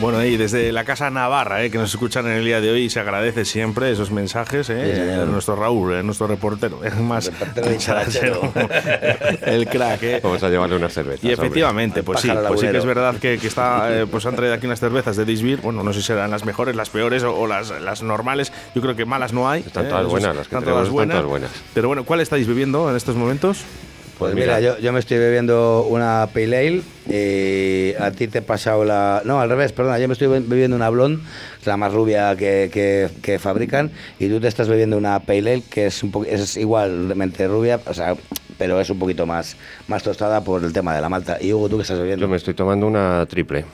[0.00, 2.88] Bueno, y desde la Casa Navarra, eh, que nos escuchan en el día de hoy,
[2.88, 4.70] se agradece siempre esos mensajes.
[4.70, 8.52] Eh, Sí, nuestro Raúl, eh, nuestro reportero, es más Reportero
[9.42, 10.02] el crack.
[10.04, 10.20] eh.
[10.22, 11.24] Vamos a llevarle unas cervezas.
[11.24, 14.36] Y efectivamente, pues sí, pues sí que es verdad que, que está, eh, pues han
[14.36, 15.60] traído aquí unas cervezas de Disbir.
[15.62, 18.52] Bueno, no sé si serán las mejores, las peores o, o las, las normales.
[18.76, 19.62] Yo creo que malas no hay.
[19.66, 21.50] Están eh, todas buenas, las que están tenemos todas están todas buenas.
[21.74, 23.64] Pero bueno, ¿cuál estáis bebiendo en estos momentos?
[24.18, 28.42] Pues mira, yo, yo me estoy bebiendo una Pale Ale y a ti te he
[28.42, 29.22] pasado la...
[29.24, 31.22] No, al revés, perdona, yo me estoy be- bebiendo una Blonde,
[31.64, 35.62] la más rubia que, que- que fabrican, y tú te estás bebiendo una Pale Ale
[35.70, 38.16] que es, un po- es igualmente rubia, o sea,
[38.58, 41.38] pero es un poquito más, más tostada por el tema de la malta.
[41.40, 42.20] Y Hugo, ¿tú qué estás bebiendo?
[42.24, 43.64] Yo me estoy tomando una triple.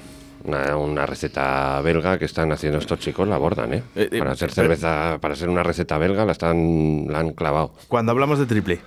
[0.45, 3.83] Una, una receta belga que están haciendo estos chicos, la abordan, ¿eh?
[3.97, 7.31] Eh, eh, para hacer pero- cerveza, para ser una receta belga, la están, la han
[7.33, 7.73] clavado.
[7.89, 8.79] Cuando hablamos de triple.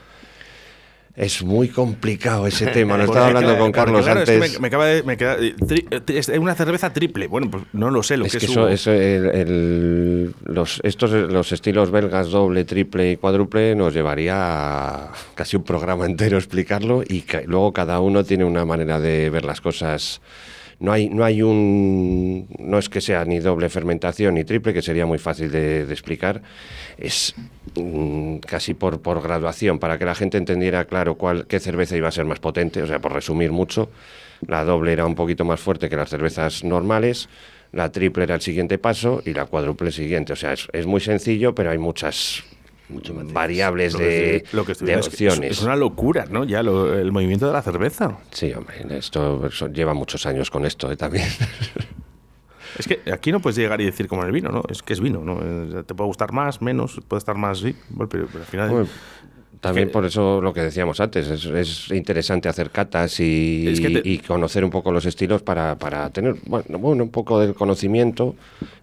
[1.17, 2.95] Es muy complicado ese tema.
[2.95, 4.53] Lo estaba hablando claro, con Carlos claro, es que antes.
[4.53, 5.01] me, me acaba de.
[5.01, 7.25] me queda- tri- eh, es una cerveza triple.
[7.25, 8.51] Bueno, pues no lo sé lo es que que es.
[8.51, 14.35] eso, eso, el- el- los, estos, los estilos belgas doble, triple y cuádruple nos llevaría
[15.07, 19.31] a casi un programa entero explicarlo y ca- luego cada uno tiene una manera de
[19.31, 20.21] ver las cosas.
[20.79, 22.47] No hay, no hay un.
[22.59, 26.41] No es que sea ni doble fermentación ni triple, que sería muy fácil de, explicar.
[26.97, 27.33] Es
[27.75, 32.07] mm, casi por, por graduación, para que la gente entendiera claro cuál, qué cerveza iba
[32.07, 32.83] a ser más potente.
[32.83, 33.89] O sea, por resumir mucho,
[34.45, 37.27] la doble era un poquito más fuerte que las cervezas normales.
[37.71, 40.33] La triple era el siguiente paso y la cuádruple siguiente.
[40.33, 42.43] O sea, es muy sencillo, pero hay muchas
[43.33, 45.51] variables Lo que de, lo que de es es- opciones.
[45.51, 46.43] Es, una locura, ¿no?
[46.45, 48.17] Ya lo- el movimiento de la cerveza.
[48.31, 51.27] Sí, hombre, esto eso lleva muchos años con esto eh, también.
[52.77, 54.61] Es que aquí no puedes llegar y decir como en el vino, ¿no?
[54.69, 55.39] Es que es vino, ¿no?
[55.41, 58.69] Eh, Te puede gustar más, menos, puede estar más, sí, pero, pero al final.
[58.69, 58.87] Bueno,
[59.61, 63.79] También que- por eso lo que decíamos antes, es, es interesante hacer catas y, Es
[63.81, 67.39] que te- y conocer un poco los estilos para, para tener bueno, bueno, un poco
[67.39, 68.35] del conocimiento.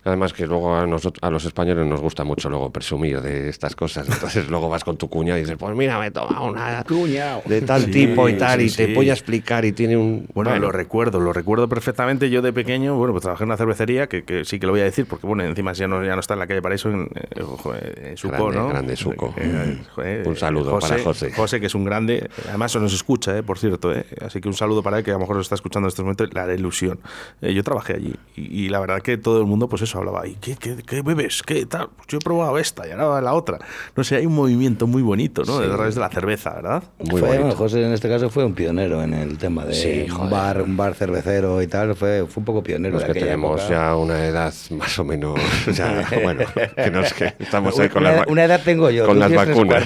[0.06, 3.74] Además que luego a, nosotros, a los españoles nos gusta mucho luego presumir de estas
[3.74, 4.06] cosas.
[4.06, 7.42] Entonces luego vas con tu cuñado y dices, pues mira, me he tomado una Cuñao.
[7.46, 8.94] de tal Sí, tipo y tal sí, y te sí.
[8.94, 10.26] voy a explicar y tiene un...
[10.34, 12.28] Bueno, lo recuerdo, lo recuerdo perfectamente.
[12.28, 14.82] Yo de pequeño, bueno, pues trabajé en una cervecería, que, que sí que lo voy
[14.82, 17.08] a decir, porque bueno, encima ya no, ya no está en la calle Paraíso, en,
[17.14, 18.68] eh, joder, en Suco, Grande, ¿no?
[18.68, 19.34] grande Suco.
[19.38, 21.32] Eh, joder, Un saludo para José.
[21.32, 24.54] José, que es un grande, además nos escucha, eh, por cierto, eh, así que un
[24.54, 26.54] saludo para él, que a lo mejor nos está escuchando en estos momentos, le haré
[26.54, 26.98] ilusión.
[27.40, 30.26] Eh, yo trabajé allí y, y la verdad que todo el mundo, pues eso, hablaba,
[30.26, 31.42] ¿y qué, qué, qué bebes?
[31.42, 31.88] ¿Qué tal?
[31.96, 33.58] Pues yo he probado esta y ahora la otra.
[33.96, 35.58] No sé, hay un movimiento muy bonito, ¿no?
[35.58, 35.64] Sí.
[35.64, 36.82] A través de la cerveza, ¿verdad?
[36.98, 40.06] Muy Fue- bueno, José en este caso fue un pionero en el tema de Sí,
[40.10, 42.94] un bar, un bar cervecero y tal, fue, fue un poco pionero.
[42.94, 43.74] Los de que tenemos época.
[43.74, 45.38] ya una edad más o menos,
[45.72, 46.44] ya, bueno,
[46.76, 49.06] que no es que estamos ahí con una, las una edad tengo yo.
[49.06, 49.84] con las vacunas.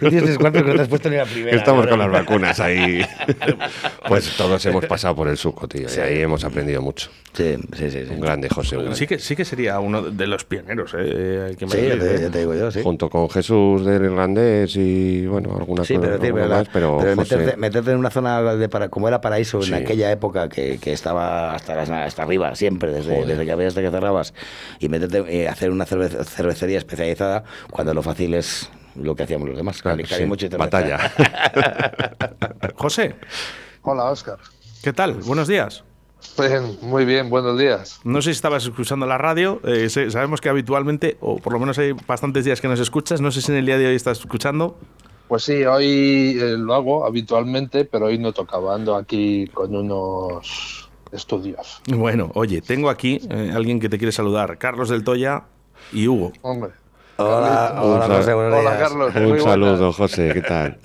[0.00, 1.56] Tú tienes tres cuartos que no te has puesto ni la primera.
[1.56, 3.04] Estamos con las vacunas ahí.
[4.08, 7.08] Pues todos hemos pasado por el suco, tío, y ahí hemos aprendido mucho.
[7.32, 8.04] Sí, sí, sí.
[8.06, 8.10] sí.
[8.12, 8.76] Un grande José.
[8.94, 11.54] Sí que, sí que sería uno de los pioneros, ¿eh?
[11.58, 12.18] Sí, te, ¿eh?
[12.20, 12.80] ya te digo yo, sí.
[12.82, 16.98] Junto con Jesús del Irlandés y, bueno, alguna Sí, pero, tío, alguna pero, más, pero,
[17.00, 19.72] pero José- meterte, meterte en una zona de para, como era Paraíso Sí.
[19.72, 23.28] en aquella época que, que estaba hasta, las- hasta arriba, siempre, desde, Joder.
[23.28, 24.34] desde que abrías hasta que cerrabas,
[24.78, 29.48] y meterte eh, hacer una cerve- cervecería especializada cuando lo fácil es lo que hacíamos
[29.48, 30.98] los demás, Claro, cali- sí, batalla.
[32.76, 33.16] José,
[33.82, 34.38] Hola, Oscar.
[34.82, 35.14] ¿qué tal?
[35.14, 35.84] Buenos días.
[36.38, 38.00] Bien, muy bien, buenos días.
[38.04, 39.60] No sé si estabas escuchando la radio.
[39.64, 43.20] eh, sabemos que habitualmente, o por lo menos hay bastantes días que nos escuchas.
[43.20, 44.78] No sé si en el día de hoy estás escuchando.
[45.26, 48.74] Pues sí, hoy eh, lo hago habitualmente, pero hoy no tocaba.
[48.74, 51.82] Ando aquí con unos estudios.
[51.88, 54.58] Bueno, oye, tengo aquí eh, alguien que te quiere saludar.
[54.58, 55.42] Carlos del Toya
[55.92, 56.32] y Hugo.
[56.42, 56.70] Hombre.
[57.24, 58.78] Hola, hola, José, buenos Hola.
[58.78, 59.14] Carlos.
[59.14, 60.78] Un saludo, José, ¿qué tal?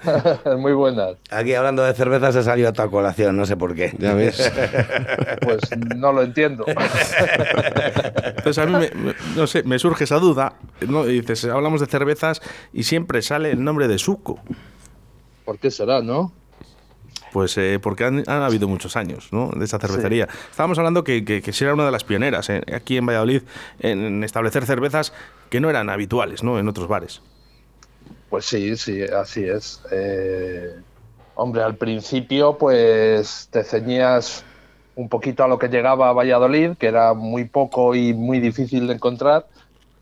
[0.58, 1.16] muy buenas.
[1.30, 3.94] Aquí hablando de cervezas ha salido a tu colación, no sé por qué.
[3.98, 4.52] Ya ves.
[5.40, 5.60] Pues
[5.96, 6.64] no lo entiendo.
[6.66, 10.54] Entonces a mí, me, me- no sé, me surge esa duda.
[10.86, 11.06] ¿no?
[11.06, 12.40] Y dices, hablamos de cervezas
[12.72, 14.40] y siempre sale el nombre de Suco.
[15.44, 16.32] ¿Por qué será, no?
[17.32, 19.50] Pues eh, porque han, han habido muchos años ¿no?
[19.50, 20.28] de esa cervecería.
[20.50, 23.42] Estábamos hablando que, que, era una de las pioneras eh, aquí en Valladolid
[23.80, 25.12] en, en establecer cervezas
[25.50, 26.58] que no eran habituales ¿no?
[26.58, 27.22] en otros bares.
[28.30, 29.82] Pues sí, sí, así es.
[29.90, 30.76] Eh,
[31.34, 34.44] hombre, al principio pues te ceñías
[34.94, 38.88] un poquito a lo que llegaba a Valladolid, que era muy poco y muy difícil
[38.88, 39.46] de encontrar,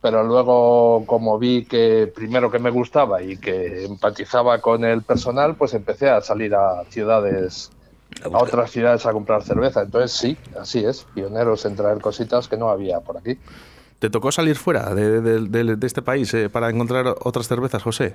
[0.06, 5.56] pero luego como vi que primero que me gustaba y que empatizaba con el personal,
[5.56, 7.70] pues empecé a salir a ciudades
[8.22, 9.82] a otras ciudades a comprar cerveza.
[9.82, 13.36] Entonces sí, así es, pioneros en traer cositas que no había por aquí.
[13.98, 17.82] ¿Te tocó salir fuera de, de- de- de este país eh, para encontrar otras cervezas,
[17.82, 18.14] José?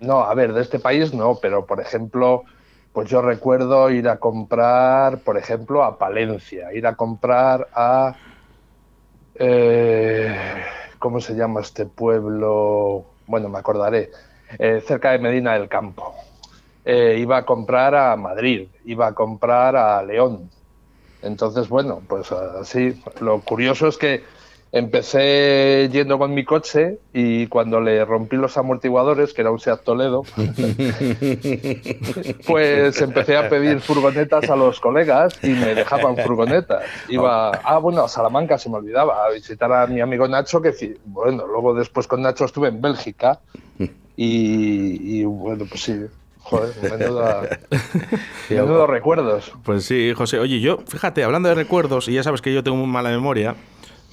[0.00, 2.44] No, a ver, de este país no, pero por ejemplo,
[2.94, 8.16] pues yo recuerdo ir a comprar, por ejemplo, a Palencia, ir a comprar a...
[9.34, 10.34] eh,
[10.98, 13.04] ¿Cómo se llama este pueblo?
[13.26, 14.10] Bueno, me acordaré.
[14.58, 16.14] eh, cerca de Medina del Campo.
[16.84, 20.50] Eh, iba a comprar a Madrid, iba a comprar a León.
[21.22, 23.02] Entonces, bueno, pues así.
[23.20, 24.22] Lo curioso es que
[24.72, 29.82] empecé yendo con mi coche y cuando le rompí los amortiguadores, que era un Seat
[29.82, 30.22] Toledo,
[32.46, 36.84] pues empecé a pedir furgonetas a los colegas y me dejaban furgonetas.
[37.08, 40.98] Iba, ah, bueno, a Salamanca se me olvidaba, a visitar a mi amigo Nacho, que
[41.06, 43.40] bueno, luego después con Nacho estuve en Bélgica
[44.16, 45.94] y, y, bueno, pues sí,
[46.40, 47.60] joder, menuda,
[48.50, 49.52] menudos recuerdos.
[49.64, 50.40] Pues sí, José.
[50.40, 53.54] Oye, yo, fíjate, hablando de recuerdos, y ya sabes que yo tengo muy mala memoria,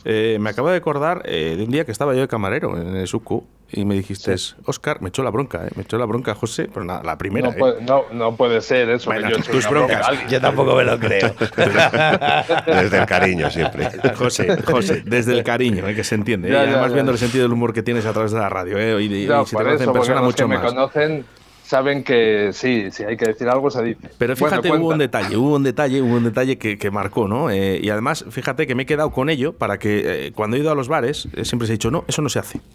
[0.05, 2.95] eh, me acabo de acordar eh, de un día que estaba yo de camarero en
[2.95, 6.35] el Suco y me dijiste, Oscar, me echó la bronca, eh, me echó la bronca,
[6.35, 7.47] José, pero nada, la primera.
[7.49, 7.57] No eh.
[7.59, 9.09] puede, no, no puede ser eso.
[9.09, 10.29] Bueno, que yo eche tus bronca broncas.
[10.31, 11.33] Yo tampoco me lo creo.
[12.67, 13.89] Desde el cariño siempre.
[14.15, 16.49] José, José, desde el cariño, eh, que se entiende.
[16.51, 16.93] Ya, además ya.
[16.93, 19.27] viendo el sentido del humor que tienes a través de la radio, eh, y, y-
[19.27, 20.65] No, y si te eso, en persona mucho que me más.
[20.71, 21.25] conocen
[21.65, 24.09] saben que sí, si hay que decir algo se dice.
[24.17, 27.27] Pero Bueno, fíjate, hubo un detalle, hubo un detalle, hubo un detalle que, que marcó,
[27.27, 27.49] ¿no?
[27.49, 30.59] Eh, y además, fíjate que me he quedado con ello para que eh, cuando he
[30.59, 32.61] ido a los bares eh, siempre se ha dicho, no, eso no se hace.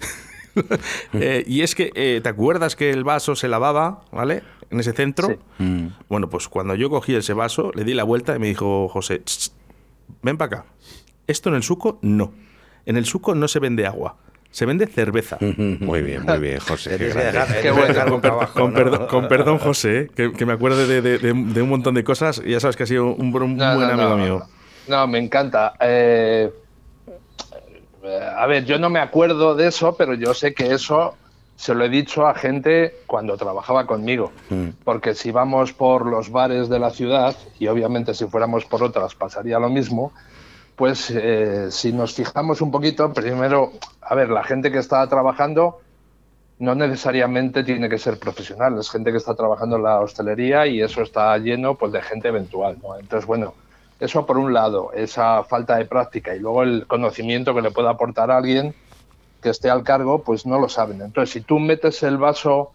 [1.12, 4.42] Eh, y es que, eh, ¿te acuerdas que el vaso se lavaba, ¿vale?
[4.70, 5.28] En ese centro.
[5.28, 5.88] Sí.
[6.08, 9.22] Bueno, pues cuando yo cogí ese vaso, le di la vuelta y me dijo José,
[9.24, 9.52] "Ch, ch,
[10.22, 10.66] ven para acá.
[11.28, 12.32] Esto en el suco, no.
[12.84, 14.16] En el suco no se vende agua,
[14.50, 15.38] se vende cerveza.
[15.40, 16.96] Muy bien, muy bien, José.
[16.98, 17.12] qué
[17.62, 18.76] Qué bueno, Con, boca per- abajo, con ¿no?
[18.76, 21.94] perdón, con perdón, José, eh, que, que me acuerde de, de- de- de un montón
[21.94, 22.42] de cosas.
[22.44, 24.42] Ya sabes que ha sido un, buen- un No, buen no, amigo no, mío.
[24.88, 25.74] No, me encanta.
[25.80, 26.50] Eh,
[28.36, 31.16] a ver, yo no me acuerdo de eso, pero yo sé que eso
[31.56, 34.32] se lo he dicho a gente cuando trabajaba conmigo.
[34.84, 39.14] Porque si vamos por los bares de la ciudad, y obviamente si fuéramos por otras
[39.14, 40.12] pasaría lo mismo,
[40.80, 45.82] pues eh, si nos fijamos un poquito, primero, a ver, la gente que está trabajando
[46.58, 50.80] no necesariamente tiene que ser profesional, es gente que está trabajando en la hostelería y
[50.80, 52.78] eso está lleno pues, de gente eventual.
[52.82, 52.98] ¿no?
[52.98, 53.52] Entonces, bueno,
[54.00, 57.90] eso por un lado, esa falta de práctica y luego el conocimiento que le pueda
[57.90, 58.74] aportar a alguien
[59.42, 61.02] que esté al cargo, pues no lo saben.
[61.02, 62.72] Entonces, si tú metes el vaso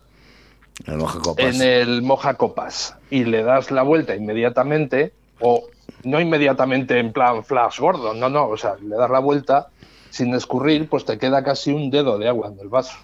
[0.86, 1.44] El moja copas.
[1.44, 5.63] en el moja copas y le das la vuelta inmediatamente, o
[6.06, 9.70] no inmediatamente en plan flash gordo, no, no, o sea, le das la vuelta
[10.10, 12.98] sin escurrir, pues te queda casi un dedo de agua en el vaso.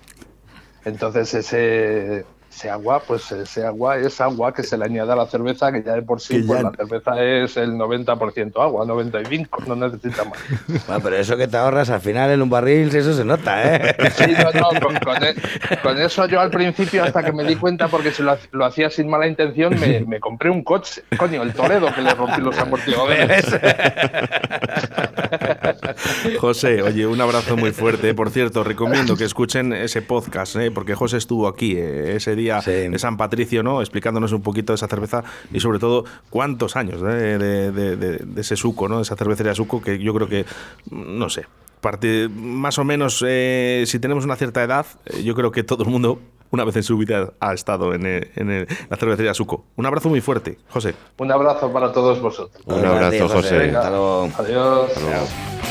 [0.86, 5.26] Entonces ese, ese agua, pues ese agua es agua que se le añade a la
[5.26, 9.66] cerveza, que ya de por sí, pues ya- la cerveza es el 90% agua, 95%,
[9.68, 10.38] no necesita más.
[10.88, 13.96] Bueno, pero eso que te ahorras al final en un barril, eso se nota, ¿eh?
[14.18, 15.36] Sí, no, no, con, con e-
[15.82, 18.90] con eso yo al principio, hasta que me di cuenta, porque se lo, lo hacía
[18.90, 22.58] sin mala intención, me, me compré un coche, coño, el Toledo, que le rompí los
[22.58, 23.46] amortiguadores.
[26.40, 28.14] José, oye, un abrazo muy fuerte.
[28.14, 30.72] Por cierto, recomiendo que escuchen ese podcast, ¿eh?
[30.72, 32.71] porque José estuvo aquí eh, ese día Sí.
[32.71, 33.82] de San Patricio, ¿no?
[33.82, 35.23] Explicándonos un poquito de esa cerveza
[35.54, 37.38] y sobre todo cuántos años ¿eh?
[37.38, 38.97] de, de- de- de ese suco, ¿no?
[38.97, 40.45] De esa cervecería suco que yo creo que,
[40.91, 41.45] no sé,
[41.82, 45.84] parte, más o menos, eh, si tenemos una cierta edad, eh, yo creo que todo
[45.84, 46.19] el mundo
[46.51, 49.63] una vez en su vida ha estado en, en la cervecería suco.
[49.77, 50.93] Un abrazo muy fuerte, José.
[51.17, 52.62] Un abrazo para todos vosotros.
[52.65, 53.58] Un abrazo, José.
[53.58, 54.30] Venga, Hasta luego.
[54.38, 55.71] Adiós.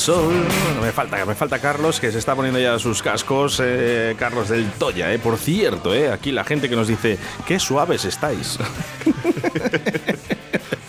[0.00, 0.32] Sol.
[0.64, 3.60] Bueno, me falta, me falta Carlos, que se está poniendo ya sus cascos.
[3.62, 5.18] eh, Carlos del Toya, eh.
[5.18, 8.58] Por cierto, eh, aquí la gente que nos dice, qué suaves estáis.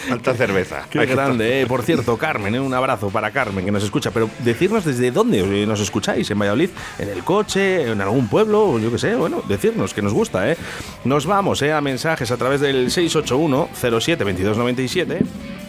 [0.10, 0.84] Falta cerveza.
[0.90, 1.66] Qué grande, eh.
[1.68, 4.12] Por cierto, Carmen, eh, un abrazo para Carmen que nos escucha.
[4.12, 8.80] Pero decirnos desde dónde eh, nos escucháis, en Valladolid, en el coche, en algún pueblo,
[8.80, 10.58] yo qué sé, bueno, decirnos que nos gusta, ¿eh?
[11.06, 11.72] Nos vamos, ¿eh?
[11.74, 15.20] A mensajes a través del 681 07 2297.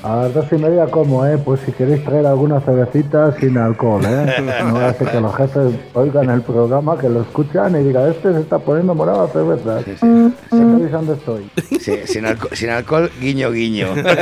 [0.02, 1.38] A las dos y media como, ¿eh?
[1.38, 4.34] Pues si queréis traer alguna cervecita sin alcohol, ¿eh?
[4.64, 8.40] No ser que los jefes oigan el programa, que lo escuchan y digan, este se
[8.40, 9.78] está poniendo morado a cerveza.
[9.84, 10.06] Sí, sí.
[10.50, 11.50] Ya sabéis dónde estoy.
[11.78, 13.94] Sí, sin, alco- sin alcohol, guiño, guiño.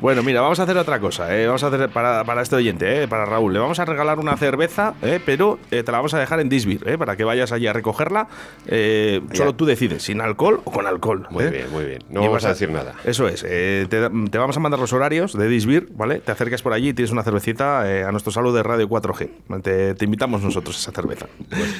[0.00, 1.36] Bueno, mira, vamos a hacer otra cosa.
[1.36, 1.46] ¿eh?
[1.46, 3.08] Vamos a hacer para, para este oyente, ¿eh?
[3.08, 3.52] para Raúl.
[3.52, 5.20] Le vamos a regalar una cerveza, ¿eh?
[5.24, 6.96] pero eh, te la vamos a dejar en Disbir, ¿eh?
[6.96, 8.28] para que vayas allí a recogerla.
[8.66, 11.26] Eh, solo tú decides, sin alcohol o con alcohol.
[11.30, 11.98] Muy bien, muy bien.
[12.08, 12.94] No vamos vas a decir nada.
[13.04, 13.42] Eso es.
[13.42, 16.20] te, te vamos a mandar los horarios de Disbir, ¿vale?
[16.20, 19.60] Te acercas por allí y tienes una cervecita a nuestro salud de Radio 4G.
[19.62, 21.26] Te, te invitamos nosotros a esa cerveza.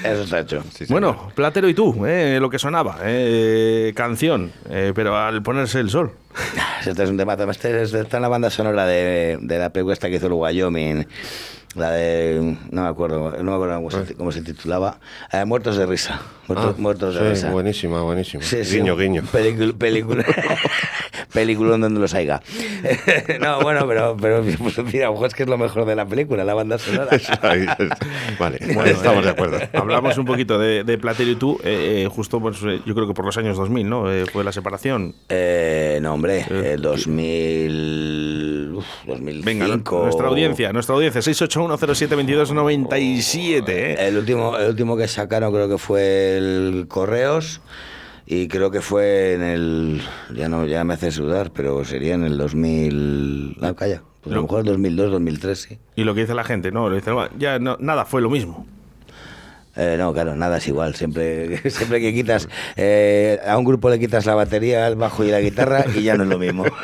[0.04, 0.62] Eso está hecho.
[0.74, 0.90] Sí, señor.
[1.00, 2.38] Bueno, Platero y tú, ¿eh?
[2.38, 3.92] lo que sonaba, ¿eh?
[3.96, 4.52] canción,
[4.94, 6.12] pero al ponerse el sol.
[6.80, 7.34] Este es un tema.
[7.34, 10.32] Este es- está en la banda sonora de, de la película esta que hizo el
[10.32, 11.06] Wyoming.
[11.76, 12.56] La de.
[12.70, 14.98] No me acuerdo, no me acuerdo cómo se, cómo se titulaba.
[15.32, 16.20] Eh, Muertos de risa.
[16.48, 17.50] Muertos, Ah, Muertos de sí, risa.
[17.52, 18.42] buenísima, buenísima.
[18.42, 19.22] Sí, sí, guiño, un guiño.
[19.30, 20.24] Película, película,
[21.32, 22.42] película donde los haya.
[23.40, 25.94] no, bueno, pero, pero pues, mira, a lo mejor es que es lo mejor de
[25.94, 27.10] la película, la banda sonora.
[27.42, 27.66] Ahí,
[28.36, 28.58] vale,
[28.90, 29.58] estamos de acuerdo.
[29.72, 33.06] Hablamos un poquito de, de Platero y tú, eh, eh, justo pues, eh, yo creo
[33.06, 34.10] que por los años 2000, ¿no?
[34.12, 35.14] Eh, fue la separación.
[35.28, 38.72] Eh, no, hombre, eh, 2000.
[38.74, 39.44] uf, 2005.
[39.44, 39.66] Venga,
[40.02, 41.22] nuestra audiencia, nuestra audiencia,
[41.68, 43.68] 681072297.
[43.68, 43.96] ¿eh?
[43.98, 47.60] El último, el último que sacaron creo que fue el Correos.
[48.26, 50.02] Y creo que fue en el.
[50.34, 53.56] Ya no, ya me hace sudar, pero sería en el 2000.
[53.60, 54.02] No, calla.
[54.20, 55.78] Pues a lo mejor 2002, 2003, sí.
[55.96, 56.88] Y lo que dice la gente, ¿no?
[56.90, 58.66] Dice, "Bueno, ya no, nada, fue lo mismo.
[59.76, 60.94] Eh, no, claro, nada es igual.
[60.94, 62.48] Siempre, siempre que quitas.
[62.76, 66.16] eh, a un grupo le quitas la batería, el bajo y la guitarra y ya
[66.16, 66.64] no es lo mismo.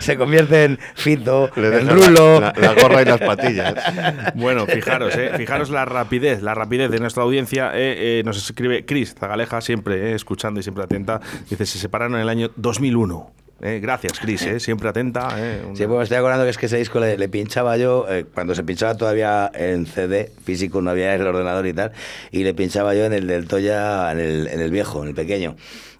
[0.00, 2.40] Se convierte en Fito, en Rulo.
[2.40, 3.74] La, la- la gorra y las patillas.
[4.34, 5.32] Bueno, fijaros, ¿eh?
[5.36, 7.70] fijaros la rapidez, la rapidez de nuestra audiencia.
[7.74, 11.20] eh, eh, nos escribe Cris Zagaleja, siempre eh, escuchando y siempre atenta.
[11.48, 13.30] Dice, se separaron en el año 2001.
[13.60, 15.28] Eh, gracias, Cris, eh, siempre atenta.
[15.36, 18.24] eh, Sí, pues me estoy acordando que es que ese disco le, pinchaba yo, eh,
[18.32, 21.90] cuando se pinchaba todavía en CD físico, no había el ordenador y tal,
[22.30, 25.14] y le pinchaba yo en el del Toya, en el, en el viejo, en el
[25.14, 25.56] pequeño.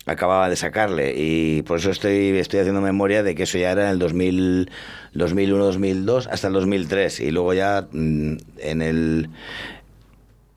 [0.06, 3.84] Acababa de sacarle y por eso estoy, estoy haciendo memoria de que eso ya era
[3.84, 4.70] en el 2000,
[5.12, 7.20] 2001, 2002, hasta el 2003.
[7.20, 9.28] Y luego ya mm, en el...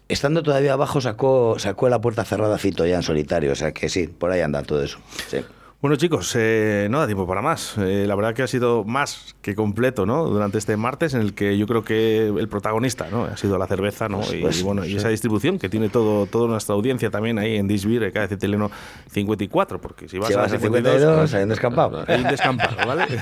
[0.07, 3.89] Estando todavía abajo sacó, sacó la puerta cerrada Fito ya en solitario, o sea que
[3.89, 4.99] sí, por ahí anda todo eso.
[5.27, 5.39] Sí.
[5.81, 7.75] Bueno, chicos, eh, no da tiempo para más.
[7.79, 10.25] Eh, la verdad que ha sido más que completo, ¿no?
[10.25, 13.23] Durante este martes, en el que yo creo que el protagonista, ¿no?
[13.23, 14.21] Ha sido la cerveza, ¿no?
[14.31, 17.67] y, pues, bueno, y esa distribución que tiene todo, toda nuestra audiencia también ahí en
[17.67, 18.69] Disbir, KDC Teleno
[19.09, 22.03] 54, porque si vas Si a vas a 52, 52, hay un descampado.
[22.07, 23.05] hay un descampado, ¿vale?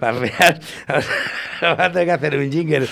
[1.60, 2.88] Vamos a tener que hacer un jingle.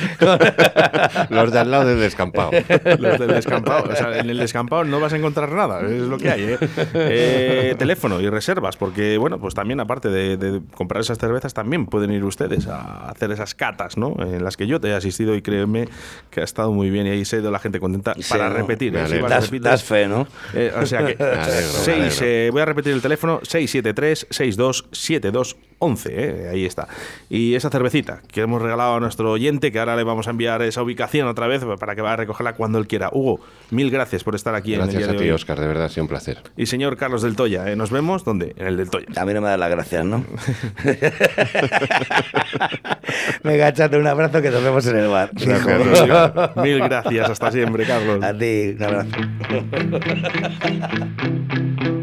[1.31, 2.51] Los de al lado del descampado.
[2.99, 3.91] Los del descampado.
[3.91, 6.43] O sea, en el descampado no vas a encontrar nada, es lo que hay.
[6.43, 6.59] ¿eh?
[6.95, 11.85] Eh, teléfono y reservas, porque, bueno, pues también aparte de, de comprar esas cervezas, también
[11.85, 14.15] pueden ir ustedes a hacer esas catas, ¿no?
[14.21, 15.87] En las que yo te he asistido y créeme
[16.31, 18.49] que ha estado muy bien y ahí se ha ido la gente contenta Sí, para
[18.49, 18.57] ¿no?
[18.57, 18.97] repetir.
[18.97, 19.05] ¿eh?
[19.07, 20.27] Y Das, das fe, ¿no?
[20.55, 21.47] eh, o sea que alegro,
[21.85, 21.89] seis,
[22.21, 22.27] alegro.
[22.27, 23.41] eh, voy a repetir el teléfono
[25.81, 26.89] 673-627211, eh, ahí está.
[27.29, 30.63] Y esa cervecita que hemos regalado a nuestro oyente, que ahora le vamos a enviar
[30.63, 33.11] esa ubicación otra vez para que vaya a recogerla cuando él quiera.
[33.13, 35.31] Hugo, mil gracias por estar aquí en el Gracias día a de ti, hoy.
[35.31, 36.39] Oscar, de verdad, ha sido un placer.
[36.57, 38.55] Y señor Carlos del Toya, eh, nos vemos ¿dónde?
[38.57, 39.07] En el del Toya.
[39.17, 40.25] A mí no me da las gracias, ¿no?
[43.43, 45.31] Venga, échate un abrazo que nos vemos en el bar.
[45.33, 46.57] Gracias.
[46.57, 48.23] Mil gracias, hasta siempre, Carlos.
[48.23, 49.11] A ti, un abrazo.